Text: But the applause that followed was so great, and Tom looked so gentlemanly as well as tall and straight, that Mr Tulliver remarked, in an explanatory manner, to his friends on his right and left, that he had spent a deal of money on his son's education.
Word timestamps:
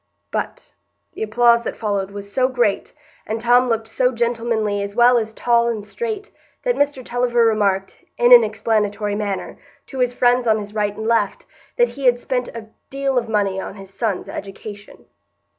But 0.31 0.73
the 1.13 1.21
applause 1.21 1.61
that 1.61 1.75
followed 1.75 2.09
was 2.09 2.33
so 2.33 2.47
great, 2.47 2.91
and 3.27 3.39
Tom 3.39 3.69
looked 3.69 3.85
so 3.87 4.11
gentlemanly 4.11 4.81
as 4.81 4.95
well 4.95 5.19
as 5.19 5.31
tall 5.31 5.67
and 5.67 5.85
straight, 5.85 6.31
that 6.63 6.73
Mr 6.75 7.05
Tulliver 7.05 7.45
remarked, 7.45 8.03
in 8.17 8.33
an 8.33 8.43
explanatory 8.43 9.13
manner, 9.13 9.59
to 9.85 9.99
his 9.99 10.11
friends 10.11 10.47
on 10.47 10.57
his 10.57 10.73
right 10.73 10.97
and 10.97 11.05
left, 11.05 11.45
that 11.77 11.89
he 11.89 12.05
had 12.05 12.17
spent 12.17 12.47
a 12.47 12.69
deal 12.89 13.19
of 13.19 13.29
money 13.29 13.59
on 13.61 13.75
his 13.75 13.93
son's 13.93 14.27
education. 14.27 15.05